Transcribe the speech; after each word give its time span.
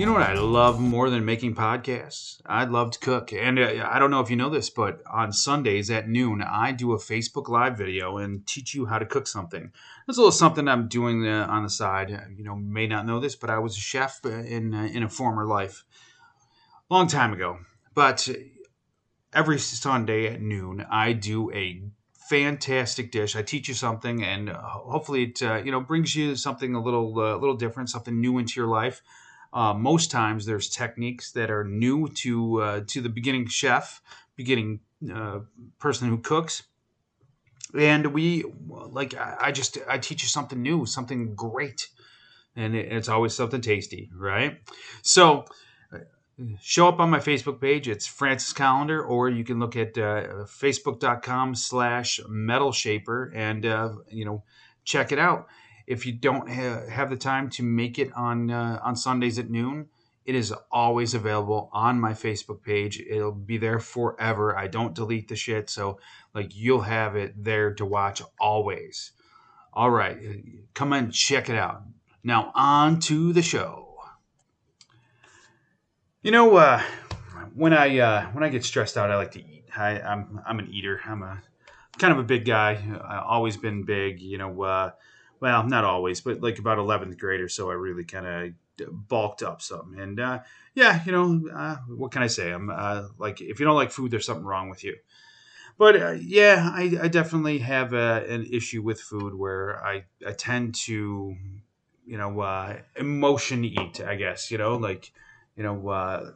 You 0.00 0.06
know 0.06 0.14
what 0.14 0.22
I 0.22 0.32
love 0.32 0.80
more 0.80 1.10
than 1.10 1.26
making 1.26 1.56
podcasts? 1.56 2.40
I 2.46 2.64
love 2.64 2.92
to 2.92 2.98
cook. 2.98 3.34
And 3.34 3.58
uh, 3.58 3.86
I 3.86 3.98
don't 3.98 4.10
know 4.10 4.20
if 4.20 4.30
you 4.30 4.36
know 4.36 4.48
this, 4.48 4.70
but 4.70 5.02
on 5.06 5.30
Sundays 5.30 5.90
at 5.90 6.08
noon, 6.08 6.40
I 6.40 6.72
do 6.72 6.94
a 6.94 6.96
Facebook 6.96 7.50
Live 7.50 7.76
video 7.76 8.16
and 8.16 8.46
teach 8.46 8.74
you 8.74 8.86
how 8.86 8.98
to 8.98 9.04
cook 9.04 9.26
something. 9.26 9.70
That's 10.06 10.16
a 10.16 10.22
little 10.22 10.32
something 10.32 10.66
I'm 10.68 10.88
doing 10.88 11.28
uh, 11.28 11.46
on 11.50 11.64
the 11.64 11.68
side. 11.68 12.08
You 12.34 12.44
know, 12.44 12.56
may 12.56 12.86
not 12.86 13.04
know 13.04 13.20
this, 13.20 13.36
but 13.36 13.50
I 13.50 13.58
was 13.58 13.76
a 13.76 13.80
chef 13.80 14.20
uh, 14.24 14.30
in, 14.30 14.72
in 14.72 15.02
a 15.02 15.08
former 15.10 15.44
life, 15.44 15.84
long 16.88 17.06
time 17.06 17.34
ago. 17.34 17.58
But 17.94 18.26
every 19.34 19.58
Sunday 19.58 20.28
at 20.28 20.40
noon, 20.40 20.86
I 20.90 21.12
do 21.12 21.52
a 21.52 21.82
fantastic 22.30 23.12
dish. 23.12 23.36
I 23.36 23.42
teach 23.42 23.68
you 23.68 23.74
something, 23.74 24.24
and 24.24 24.48
hopefully 24.48 25.24
it 25.24 25.42
you 25.42 25.70
know 25.70 25.82
brings 25.82 26.16
you 26.16 26.36
something 26.36 26.74
a 26.74 26.82
little 26.82 27.10
a 27.20 27.36
little 27.36 27.56
different, 27.56 27.90
something 27.90 28.18
new 28.18 28.38
into 28.38 28.58
your 28.58 28.68
life. 28.68 29.02
Uh, 29.52 29.74
most 29.74 30.10
times, 30.10 30.46
there's 30.46 30.68
techniques 30.68 31.32
that 31.32 31.50
are 31.50 31.64
new 31.64 32.08
to 32.08 32.62
uh, 32.62 32.80
to 32.86 33.00
the 33.00 33.08
beginning 33.08 33.46
chef, 33.46 34.00
beginning 34.36 34.80
uh, 35.12 35.40
person 35.78 36.08
who 36.08 36.18
cooks, 36.18 36.62
and 37.76 38.06
we 38.12 38.44
like 38.68 39.14
I 39.16 39.50
just 39.50 39.78
I 39.88 39.98
teach 39.98 40.22
you 40.22 40.28
something 40.28 40.60
new, 40.60 40.86
something 40.86 41.34
great, 41.34 41.88
and 42.54 42.76
it's 42.76 43.08
always 43.08 43.34
something 43.34 43.60
tasty, 43.60 44.10
right? 44.14 44.58
So. 45.02 45.44
Show 46.62 46.88
up 46.88 47.00
on 47.00 47.10
my 47.10 47.18
Facebook 47.18 47.60
page. 47.60 47.86
It's 47.86 48.06
Francis 48.06 48.54
Calendar, 48.54 49.04
or 49.04 49.28
you 49.28 49.44
can 49.44 49.58
look 49.58 49.76
at 49.76 49.98
uh, 49.98 50.46
facebook.com 50.46 51.54
slash 51.54 52.18
metal 52.30 52.72
shaper 52.72 53.30
and, 53.36 53.66
uh, 53.66 53.90
you 54.08 54.24
know, 54.24 54.42
check 54.82 55.12
it 55.12 55.18
out 55.18 55.48
if 55.90 56.06
you 56.06 56.12
don't 56.12 56.48
ha- 56.48 56.86
have 56.88 57.10
the 57.10 57.16
time 57.16 57.50
to 57.50 57.64
make 57.64 57.98
it 57.98 58.12
on 58.14 58.48
uh, 58.48 58.78
on 58.80 58.94
Sundays 58.94 59.40
at 59.40 59.50
noon, 59.50 59.88
it 60.24 60.36
is 60.36 60.54
always 60.70 61.14
available 61.14 61.68
on 61.72 61.98
my 61.98 62.12
Facebook 62.12 62.62
page. 62.62 63.00
It'll 63.00 63.32
be 63.32 63.58
there 63.58 63.80
forever. 63.80 64.56
I 64.56 64.68
don't 64.68 64.94
delete 64.94 65.26
the 65.26 65.34
shit, 65.34 65.68
so 65.68 65.98
like 66.32 66.54
you'll 66.54 66.82
have 66.82 67.16
it 67.16 67.42
there 67.42 67.74
to 67.74 67.84
watch 67.84 68.22
always. 68.38 69.10
All 69.72 69.90
right, 69.90 70.16
come 70.74 70.92
and 70.92 71.12
check 71.12 71.48
it 71.48 71.56
out. 71.56 71.82
Now 72.22 72.52
on 72.54 73.00
to 73.00 73.32
the 73.32 73.42
show. 73.42 73.96
You 76.22 76.30
know, 76.30 76.54
uh, 76.54 76.82
when 77.52 77.72
I 77.72 77.98
uh, 77.98 78.26
when 78.26 78.44
I 78.44 78.48
get 78.48 78.64
stressed 78.64 78.96
out, 78.96 79.10
I 79.10 79.16
like 79.16 79.32
to 79.32 79.40
eat. 79.40 79.64
I, 79.76 80.00
I'm 80.00 80.40
I'm 80.46 80.60
an 80.60 80.68
eater. 80.70 81.00
I'm 81.04 81.24
a 81.24 81.42
kind 81.98 82.12
of 82.12 82.20
a 82.20 82.24
big 82.24 82.44
guy. 82.44 82.80
I've 83.04 83.24
always 83.26 83.56
been 83.56 83.82
big. 83.82 84.20
You 84.20 84.38
know, 84.38 84.62
uh, 84.62 84.90
well, 85.40 85.66
not 85.66 85.84
always, 85.84 86.20
but 86.20 86.42
like 86.42 86.58
about 86.58 86.78
11th 86.78 87.18
grade 87.18 87.40
or 87.40 87.48
so, 87.48 87.70
I 87.70 87.74
really 87.74 88.04
kind 88.04 88.26
of 88.26 89.08
bulked 89.08 89.42
up 89.42 89.62
some. 89.62 89.96
And 89.98 90.20
uh, 90.20 90.40
yeah, 90.74 91.02
you 91.04 91.12
know, 91.12 91.48
uh, 91.54 91.76
what 91.88 92.12
can 92.12 92.22
I 92.22 92.26
say? 92.26 92.52
I'm 92.52 92.70
uh, 92.70 93.08
like, 93.18 93.40
if 93.40 93.58
you 93.58 93.66
don't 93.66 93.76
like 93.76 93.90
food, 93.90 94.10
there's 94.10 94.26
something 94.26 94.44
wrong 94.44 94.68
with 94.68 94.84
you. 94.84 94.96
But 95.78 96.00
uh, 96.00 96.10
yeah, 96.10 96.70
I, 96.72 96.98
I, 97.02 97.08
definitely 97.08 97.58
have 97.58 97.94
a, 97.94 98.26
an 98.28 98.44
issue 98.52 98.82
with 98.82 99.00
food 99.00 99.34
where 99.34 99.82
I, 99.82 100.04
I 100.26 100.32
tend 100.32 100.74
to, 100.86 101.34
you 102.04 102.18
know, 102.18 102.40
uh, 102.40 102.76
emotion 102.96 103.64
eat, 103.64 104.02
I 104.02 104.16
guess, 104.16 104.50
you 104.50 104.58
know, 104.58 104.76
like, 104.76 105.10
you 105.56 105.62
know, 105.62 105.88
uh, 105.88 106.32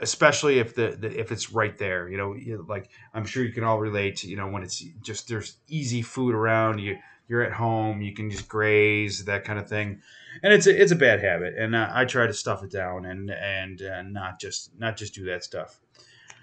especially 0.00 0.60
if 0.60 0.74
the, 0.74 0.96
the, 0.98 1.20
if 1.20 1.30
it's 1.30 1.52
right 1.52 1.78
there 1.78 2.08
you 2.08 2.18
know 2.18 2.34
like 2.68 2.90
i'm 3.14 3.24
sure 3.24 3.44
you 3.44 3.52
can 3.52 3.62
all 3.62 3.78
relate 3.78 4.24
you 4.24 4.36
know 4.36 4.48
when 4.48 4.64
it's 4.64 4.84
just 5.02 5.28
there's 5.28 5.58
easy 5.68 6.02
food 6.02 6.34
around 6.34 6.80
you 6.80 6.96
you're 7.28 7.42
at 7.42 7.52
home, 7.52 8.02
you 8.02 8.12
can 8.12 8.30
just 8.30 8.48
graze 8.48 9.24
that 9.24 9.44
kind 9.44 9.58
of 9.58 9.68
thing, 9.68 10.00
and 10.42 10.52
it's 10.52 10.66
a, 10.66 10.82
it's 10.82 10.92
a 10.92 10.96
bad 10.96 11.20
habit, 11.20 11.54
and 11.56 11.74
uh, 11.74 11.90
I 11.92 12.04
try 12.04 12.26
to 12.26 12.34
stuff 12.34 12.62
it 12.62 12.70
down 12.70 13.06
and 13.06 13.30
and 13.30 13.80
uh, 13.82 14.02
not 14.02 14.40
just 14.40 14.78
not 14.78 14.96
just 14.96 15.14
do 15.14 15.24
that 15.26 15.44
stuff. 15.44 15.80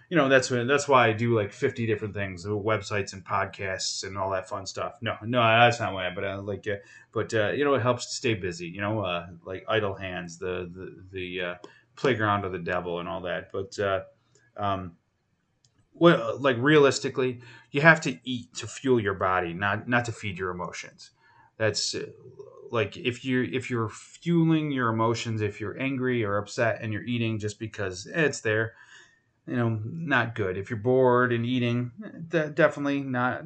You 0.09 0.17
know 0.17 0.27
that's 0.27 0.51
when, 0.51 0.67
that's 0.67 0.87
why 0.87 1.07
I 1.07 1.13
do 1.13 1.35
like 1.35 1.53
fifty 1.53 1.85
different 1.85 2.13
things, 2.13 2.45
websites 2.45 3.13
and 3.13 3.23
podcasts 3.23 4.05
and 4.05 4.17
all 4.17 4.31
that 4.31 4.49
fun 4.49 4.65
stuff. 4.65 4.97
No, 5.01 5.15
no, 5.23 5.41
that's 5.41 5.79
not 5.79 5.93
why. 5.93 6.09
But 6.13 6.23
uh, 6.25 6.41
like, 6.41 6.67
uh, 6.67 6.77
but 7.13 7.33
uh, 7.33 7.51
you 7.51 7.63
know, 7.63 7.75
it 7.75 7.81
helps 7.81 8.07
to 8.07 8.13
stay 8.13 8.33
busy. 8.33 8.67
You 8.67 8.81
know, 8.81 8.99
uh, 9.01 9.27
like 9.45 9.63
idle 9.69 9.95
hands, 9.95 10.37
the 10.37 10.69
the 10.73 11.03
the 11.11 11.55
playground 11.95 12.43
of 12.43 12.51
the 12.51 12.59
devil, 12.59 12.99
and 12.99 13.07
all 13.07 13.21
that. 13.21 13.51
But 13.53 13.77
um, 14.57 14.97
well, 15.93 16.37
like 16.39 16.57
realistically, 16.59 17.41
you 17.71 17.81
have 17.81 18.01
to 18.01 18.17
eat 18.23 18.53
to 18.55 18.67
fuel 18.67 18.99
your 18.99 19.13
body, 19.13 19.53
not 19.53 19.87
not 19.87 20.05
to 20.05 20.11
feed 20.11 20.37
your 20.37 20.51
emotions. 20.51 21.11
That's 21.57 21.93
uh, 21.95 22.07
like 22.71 22.97
if 22.97 23.23
you 23.25 23.43
if 23.43 23.69
you're 23.69 23.89
fueling 23.89 24.71
your 24.71 24.89
emotions, 24.89 25.41
if 25.41 25.59
you're 25.59 25.79
angry 25.79 26.23
or 26.23 26.37
upset 26.37 26.81
and 26.81 26.91
you're 26.93 27.03
eating 27.03 27.39
just 27.39 27.59
because 27.59 28.07
it's 28.07 28.41
there, 28.41 28.73
you 29.45 29.55
know, 29.55 29.79
not 29.85 30.35
good. 30.35 30.57
If 30.57 30.69
you're 30.69 30.79
bored 30.79 31.33
and 31.33 31.45
eating, 31.45 31.91
definitely 32.29 33.01
not 33.01 33.43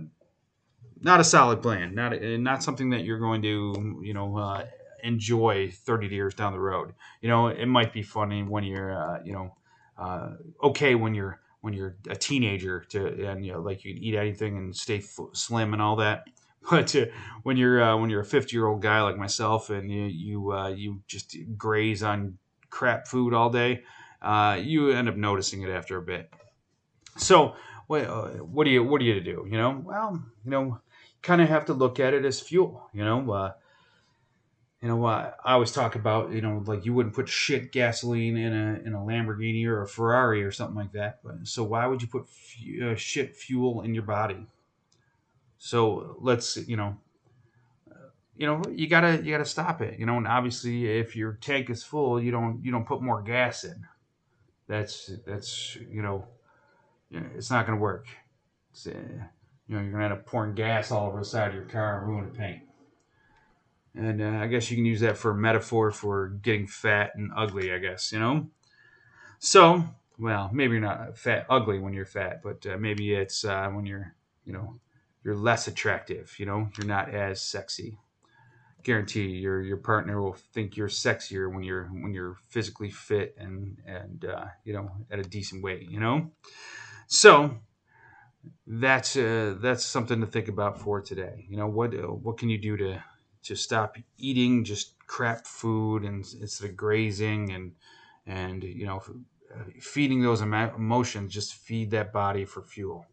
not 1.02 1.20
a 1.20 1.24
solid 1.24 1.62
plan. 1.62 1.96
Not 1.96 2.22
not 2.22 2.64
something 2.64 2.92
that 2.92 3.04
you're 3.04 3.20
going 3.20 3.42
to 3.42 4.02
you 4.04 4.14
know 4.14 4.38
uh, 4.38 4.66
enjoy 5.04 5.72
30 5.72 6.08
years 6.08 6.34
down 6.36 6.54
the 6.54 6.60
road. 6.60 6.94
You 7.22 7.30
know, 7.30 7.48
it 7.48 7.68
might 7.68 7.94
be 7.94 8.04
funny 8.04 8.44
when 8.44 8.64
you're 8.64 8.94
uh, 8.94 9.20
you 9.24 9.34
know 9.34 9.56
uh, 9.98 10.32
okay 10.64 10.96
when 10.96 11.16
you're 11.16 11.40
when 11.66 11.74
you're 11.74 11.98
a 12.08 12.16
teenager 12.16 12.82
to 12.82 13.28
and 13.28 13.44
you 13.44 13.52
know 13.52 13.60
like 13.60 13.84
you 13.84 13.92
can 13.92 14.04
eat 14.04 14.14
anything 14.14 14.56
and 14.56 14.76
stay 14.76 15.00
f- 15.00 15.34
slim 15.34 15.74
and 15.74 15.82
all 15.82 15.96
that. 15.96 16.24
But 16.68 16.96
uh, 16.96 17.06
when 17.44 17.58
you're 17.58 17.82
uh, 17.82 17.96
when 17.98 18.10
you're 18.10 18.22
a 18.22 18.26
50 18.26 18.56
year 18.56 18.66
old 18.68 18.82
guy 18.82 19.02
like 19.02 19.18
myself 19.18 19.70
and 19.72 19.92
you 19.92 20.04
you, 20.06 20.52
uh, 20.52 20.70
you 20.70 21.02
just 21.08 21.36
graze 21.58 22.02
on 22.02 22.38
crap 22.72 23.08
food 23.08 23.34
all 23.36 23.52
day 23.52 23.84
uh, 24.22 24.60
you 24.60 24.90
end 24.90 25.08
up 25.08 25.16
noticing 25.16 25.62
it 25.62 25.70
after 25.70 25.98
a 25.98 26.02
bit. 26.02 26.32
So 27.18 27.54
what, 27.86 28.06
uh, 28.06 28.30
what 28.56 28.64
do 28.64 28.72
you 28.72 28.84
what 28.84 29.00
do 29.00 29.06
you 29.06 29.22
do 29.22 29.46
you 29.50 29.58
know? 29.58 29.82
Well 29.84 30.24
you 30.44 30.52
know 30.52 30.80
kind 31.22 31.42
of 31.42 31.50
have 31.50 31.66
to 31.66 31.74
look 31.74 32.00
at 32.00 32.14
it 32.14 32.26
as 32.26 32.40
fuel 32.40 32.90
you 32.94 33.04
know? 33.04 33.32
Uh, 33.32 33.52
you 34.82 34.88
know, 34.90 35.06
uh, 35.06 35.32
I 35.44 35.54
always 35.54 35.72
talk 35.72 35.96
about, 35.96 36.32
you 36.32 36.42
know, 36.42 36.64
like 36.66 36.86
you 36.86 36.94
wouldn't 36.94 37.16
put 37.16 37.28
shit 37.28 37.72
gasoline 37.72 38.38
in 38.38 38.54
a 38.54 38.88
in 38.88 38.94
a 38.94 39.00
Lamborghini 39.00 39.66
or 39.66 39.82
a 39.82 39.88
Ferrari 39.88 40.44
or 40.44 40.52
something 40.52 40.76
like 40.76 40.92
that. 40.92 41.20
But, 41.24 41.48
so 41.48 41.64
why 41.64 41.88
would 41.88 42.02
you 42.02 42.08
put 42.08 42.28
uh, 42.84 42.96
shit 42.96 43.36
fuel 43.36 43.82
in 43.82 43.94
your 43.94 44.04
body? 44.04 44.48
So 45.58 46.18
let's, 46.20 46.58
you 46.68 46.78
know, 46.78 46.98
uh, 47.90 48.10
you 48.38 48.46
know, 48.46 48.62
you 48.70 48.88
gotta 48.88 49.24
you 49.24 49.32
gotta 49.32 49.46
stop 49.46 49.82
it. 49.82 49.98
You 49.98 50.06
know, 50.06 50.18
and 50.18 50.28
obviously, 50.28 50.86
if 51.00 51.16
your 51.16 51.34
tank 51.34 51.70
is 51.70 51.84
full, 51.84 52.22
you 52.22 52.32
don't 52.32 52.64
you 52.64 52.72
don't 52.72 52.86
put 52.86 53.02
more 53.02 53.22
gas 53.22 53.64
in. 53.64 53.88
That's 54.68 55.12
that's 55.26 55.78
you 55.90 56.02
know, 56.02 56.28
it's 57.10 57.50
not 57.50 57.66
gonna 57.66 57.80
work. 57.80 58.08
Uh, 58.86 58.90
you 59.68 59.76
know, 59.76 59.82
you're 59.82 59.92
gonna 59.92 60.04
end 60.04 60.14
up 60.14 60.26
pouring 60.26 60.54
gas 60.54 60.92
all 60.92 61.08
over 61.08 61.20
the 61.20 61.26
side 61.26 61.50
of 61.50 61.56
your 61.56 61.64
car 61.64 62.00
and 62.00 62.08
ruin 62.08 62.26
the 62.26 62.38
paint. 62.38 62.62
And 63.98 64.22
uh, 64.22 64.40
I 64.44 64.48
guess 64.48 64.70
you 64.70 64.78
can 64.78 64.86
use 64.86 65.00
that 65.02 65.18
for 65.18 65.32
a 65.32 65.36
metaphor 65.36 65.92
for 65.92 66.28
getting 66.28 66.68
fat 66.68 67.12
and 67.16 67.32
ugly, 67.36 67.72
I 67.72 67.78
guess, 67.78 68.12
you 68.12 68.20
know? 68.20 68.48
So, 69.40 69.84
well, 70.18 70.50
maybe 70.54 70.74
you're 70.74 70.82
not 70.82 71.18
fat, 71.18 71.46
ugly 71.50 71.80
when 71.80 71.94
you're 71.94 72.06
fat, 72.06 72.42
but 72.44 72.66
uh, 72.66 72.78
maybe 72.78 73.14
it's 73.14 73.46
uh, 73.46 73.70
when 73.70 73.86
you're, 73.86 74.16
you 74.44 74.54
know, 74.54 74.80
you're 75.24 75.36
less 75.36 75.68
attractive, 75.68 76.36
you 76.38 76.46
know, 76.46 76.70
you're 76.78 76.88
not 76.88 77.14
as 77.14 77.42
sexy. 77.42 77.98
Guarantee 78.84 79.28
your 79.28 79.64
your 79.64 79.78
partner 79.78 80.22
will 80.22 80.38
think 80.54 80.78
you're 80.78 80.88
sexier 80.88 81.52
when 81.52 81.64
you're 81.64 81.86
when 81.86 82.14
you're 82.14 82.38
physically 82.50 82.92
fit 82.92 83.36
and 83.40 83.82
and 83.84 84.26
uh, 84.26 84.46
you 84.64 84.74
know 84.74 84.92
at 85.10 85.18
a 85.18 85.24
decent 85.24 85.64
weight, 85.64 85.90
you 85.90 86.00
know. 86.00 86.30
So 87.08 87.58
that's 88.68 89.18
uh, 89.18 89.56
that's 89.60 89.84
something 89.84 90.22
to 90.22 90.28
think 90.28 90.50
about 90.50 90.80
for 90.80 91.02
today. 91.02 91.48
You 91.50 91.58
know 91.58 91.68
what 91.68 91.96
uh, 91.96 92.04
what 92.04 92.38
can 92.38 92.50
you 92.50 92.60
do 92.60 92.78
to 92.78 93.04
to 93.46 93.56
stop 93.56 93.98
eating 94.18 94.64
just 94.64 94.94
crap 95.08 95.46
food 95.46 96.04
and 96.04 96.26
instead 96.42 96.70
of 96.70 96.76
grazing 96.76 97.52
and 97.52 97.74
and 98.26 98.64
you 98.64 98.86
know 98.86 99.02
uh, 99.56 99.64
feeding 99.80 100.22
those 100.22 100.42
emotions 100.42 101.34
just 101.34 101.54
feed 101.54 101.92
that 101.92 102.12
body 102.12 102.46
for 102.46 102.62
fuel 102.62 103.06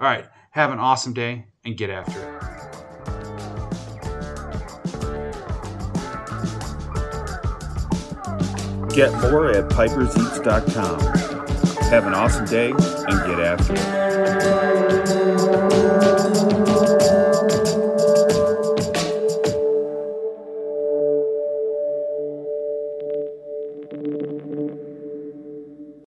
all 0.00 0.06
right 0.06 0.26
have 0.50 0.70
an 0.70 0.78
awesome 0.78 1.12
day 1.12 1.46
and 1.64 1.76
get 1.76 1.90
after 1.90 2.20
it 2.20 2.66
Get 8.96 9.12
more 9.30 9.50
at 9.50 9.68
piperseats.com. 9.68 11.00
Have 11.90 12.06
an 12.06 12.14
awesome 12.14 12.46
day 12.46 12.70
and 12.70 13.26
get 13.26 13.40
after 13.40 13.74
it. 13.74 15.75